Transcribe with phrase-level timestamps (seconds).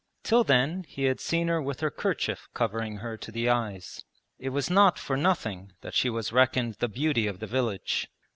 [0.23, 4.03] Till then he had seen her with her kerchief covering her to the eyes.
[4.39, 8.07] It was not for nothing that she was reckoned the beauty of the village.